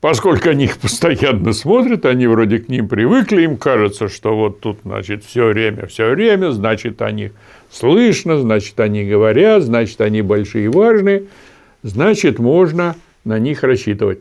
[0.00, 4.80] поскольку они их постоянно смотрят, они вроде к ним привыкли, им кажется, что вот тут,
[4.82, 7.30] значит, все время, все время, значит, они
[7.70, 11.26] слышно, значит, они говорят, значит, они большие и важные,
[11.84, 14.18] значит, можно на них рассчитывать.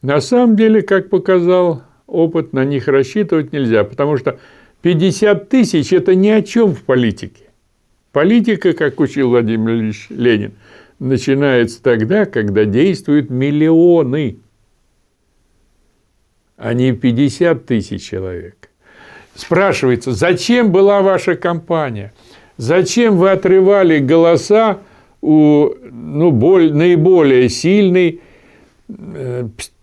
[0.00, 4.38] На самом деле, как показал опыт, на них рассчитывать нельзя, потому что
[4.82, 7.44] 50 тысяч– это ни о чем в политике.
[8.12, 10.52] Политика, как учил Владимир Ильич Ленин,
[10.98, 14.38] начинается тогда, когда действуют миллионы,
[16.56, 18.70] а не 50 тысяч человек.
[19.34, 22.12] Спрашивается, зачем была ваша кампания?
[22.56, 24.78] Зачем вы отрывали голоса
[25.20, 28.20] у ну, боль, наиболее сильной,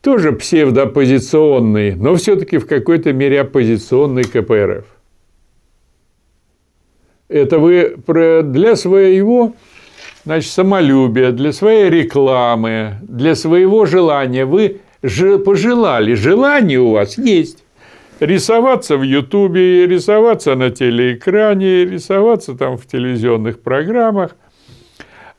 [0.01, 4.85] тоже псевдооппозиционной, но все-таки в какой-то мере оппозиционной КПРФ?
[7.27, 7.97] Это вы
[8.43, 9.53] для своего
[10.25, 17.63] значит, самолюбия, для своей рекламы, для своего желания вы пожелали, желание у вас есть.
[18.19, 24.35] Рисоваться в Ютубе, рисоваться на телеэкране, рисоваться там в телевизионных программах.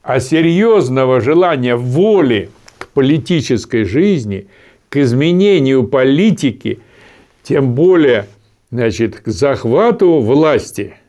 [0.02, 4.48] А серьезного желания воли к политической жизни,
[4.88, 6.80] к изменению политики,
[7.42, 8.26] тем более
[8.70, 10.94] значит, к захвату власти–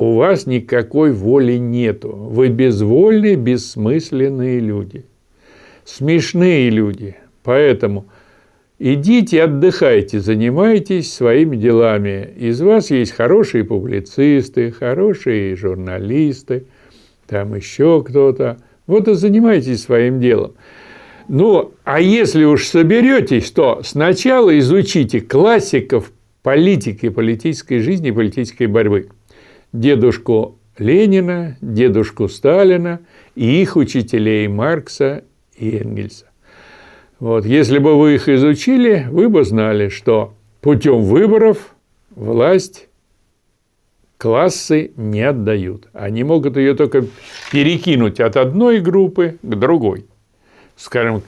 [0.00, 2.08] у вас никакой воли нету.
[2.08, 5.04] Вы безвольные, бессмысленные люди.
[5.84, 7.16] Смешные люди.
[7.42, 8.06] Поэтому
[8.78, 12.30] идите, отдыхайте, занимайтесь своими делами.
[12.34, 16.64] Из вас есть хорошие публицисты, хорошие журналисты,
[17.26, 18.56] там еще кто-то.
[18.86, 20.54] Вот и занимайтесь своим делом.
[21.32, 26.10] Ну, а если уж соберетесь, то сначала изучите классиков
[26.42, 29.10] политики, политической жизни, политической борьбы–
[29.72, 32.98] дедушку Ленина, дедушку Сталина
[33.36, 35.22] и их учителей Маркса
[35.56, 36.26] и Энгельса.
[37.20, 41.76] Вот, если бы вы их изучили, вы бы знали, что путем выборов
[42.10, 42.88] власть
[44.18, 45.90] классы не отдают.
[45.92, 47.04] Они могут ее только
[47.52, 50.06] перекинуть от одной группы к другой.
[50.80, 51.22] Скажем,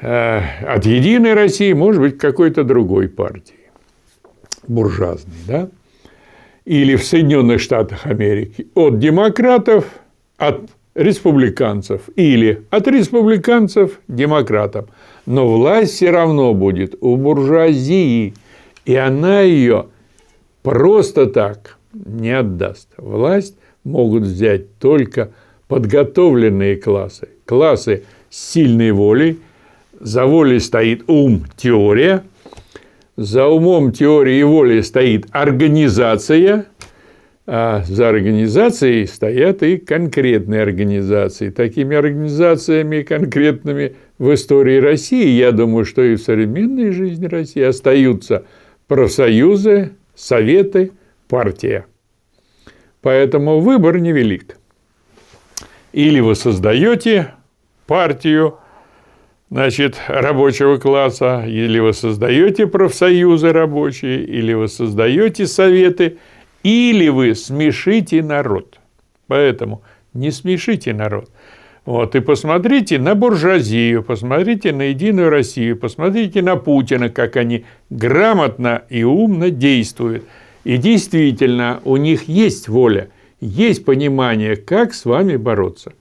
[0.00, 3.70] э, от Единой России, может быть, какой-то другой партии,
[4.66, 5.68] буржуазной, да?
[6.64, 9.84] или в Соединенных Штатах Америки от демократов,
[10.38, 14.86] от республиканцев или от республиканцев демократам.
[15.26, 18.32] Но власть все равно будет у буржуазии,
[18.86, 19.88] и она ее
[20.62, 22.88] просто так не отдаст.
[22.96, 25.32] Власть могут взять только
[25.72, 27.30] подготовленные классы.
[27.46, 29.38] Классы с сильной волей.
[29.98, 32.24] За волей стоит ум, теория.
[33.16, 36.66] За умом, теорией и волей стоит организация.
[37.46, 41.48] А за организацией стоят и конкретные организации.
[41.48, 48.44] Такими организациями конкретными в истории России, я думаю, что и в современной жизни России остаются
[48.88, 50.92] профсоюзы, советы,
[51.28, 51.86] партия.
[53.00, 54.58] Поэтому выбор невелик.
[55.92, 57.34] Или вы создаете
[57.86, 58.58] партию,
[59.50, 66.18] значит, рабочего класса, или вы создаете профсоюзы рабочие, или вы создаете советы,
[66.62, 68.78] или вы смешите народ.
[69.26, 69.82] Поэтому
[70.14, 71.28] не смешите народ.
[71.84, 78.82] Вот, и посмотрите на буржуазию, посмотрите на Единую Россию, посмотрите на Путина, как они грамотно
[78.88, 80.24] и умно действуют.
[80.62, 83.08] И действительно, у них есть воля,
[83.42, 85.92] есть понимание, как с вами бороться.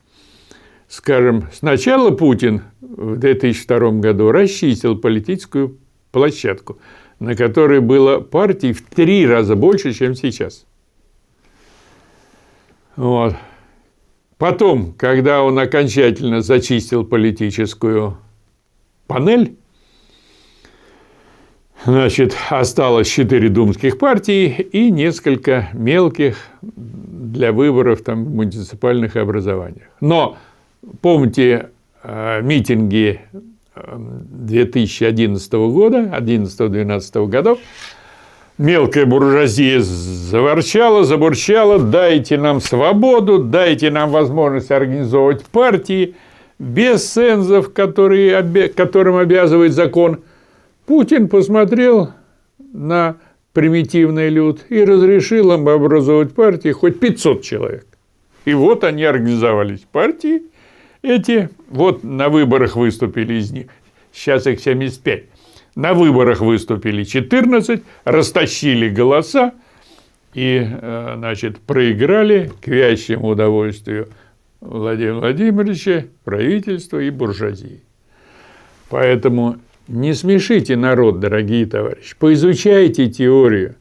[0.88, 5.78] Скажем, сначала Путин в 2002 году расчистил политическую
[6.12, 6.78] площадку,
[7.20, 10.66] на которой было партий в три раза больше, чем сейчас.
[12.96, 13.36] Вот.
[14.38, 18.18] Потом, когда он окончательно зачистил политическую
[19.08, 19.56] панель,
[21.86, 26.38] значит, осталось четыре думских партии и несколько мелких
[27.32, 29.88] для выборов там, в муниципальных образованиях.
[30.02, 30.38] Но
[31.02, 31.70] помните
[32.04, 33.22] э, митинги
[33.76, 37.60] 2011 э, года, 11-12 годов,
[38.58, 46.16] мелкая буржуазия заворчала, забурчала, дайте нам свободу, дайте нам возможность организовывать партии
[46.60, 50.20] без цензов, которые, которым обязывает закон.
[50.86, 52.12] Путин посмотрел
[52.74, 53.16] на
[53.54, 57.86] примитивный люд и разрешил им образовать партии хоть 500 человек.
[58.45, 60.43] И вот они организовались партии
[61.02, 63.68] эти, вот на выборах выступили из них,
[64.14, 65.24] сейчас их 75.
[65.76, 69.54] На выборах выступили 14, растащили голоса
[70.34, 74.10] и, э, значит, проиграли к вящему удовольствию
[74.60, 77.82] Владимира Владимировича, правительства и буржуазии.
[78.89, 79.58] Поэтому
[79.92, 82.16] не смешите народ, дорогие товарищи.
[82.18, 83.76] Поизучайте теорию.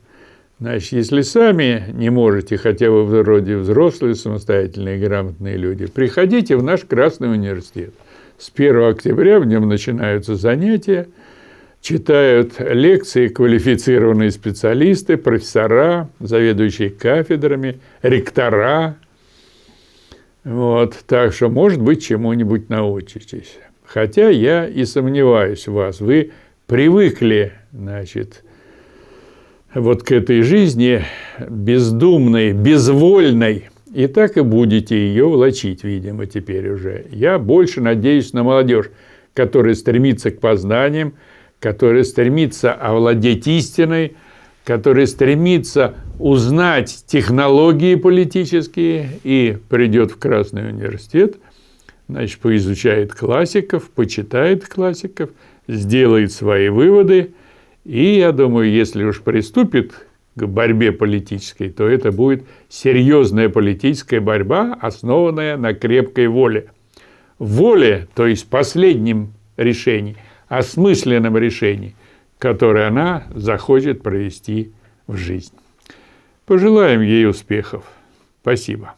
[0.58, 6.80] Значит, если сами не можете, хотя бы вроде взрослые, самостоятельные, грамотные люди, приходите в наш
[6.84, 7.94] Красный университет.
[8.38, 11.08] С 1 октября в нем начинаются занятия–
[11.80, 18.96] читают лекции квалифицированные специалисты, профессора, заведующие кафедрами, ректора.
[20.44, 23.58] Вот, так что, может быть, чему-нибудь научитесь.
[23.92, 26.00] Хотя я и сомневаюсь в вас.
[26.00, 26.30] Вы
[26.68, 28.44] привыкли, значит,
[29.74, 31.02] вот к этой жизни
[31.48, 37.06] бездумной, безвольной, и так и будете ее влачить, видимо, теперь уже.
[37.10, 38.90] Я больше надеюсь на молодежь,
[39.34, 41.14] которая стремится к познаниям,
[41.58, 44.14] который стремится овладеть истиной,
[44.64, 51.38] который стремится узнать технологии политические и придет в Красный университет,
[52.10, 55.30] значит, поизучает классиков, почитает классиков,
[55.66, 57.32] сделает свои выводы,
[57.84, 59.92] и, я думаю, если уж приступит
[60.34, 66.70] к борьбе политической, то это будет серьезная политическая борьба, основанная на крепкой воле.
[67.38, 70.16] Воле, то есть последнем решении–
[70.50, 71.94] осмысленном решении,
[72.38, 74.72] которое она захочет провести
[75.06, 75.54] в жизнь.
[76.44, 77.84] Пожелаем ей успехов.
[78.42, 78.94] Спасибо.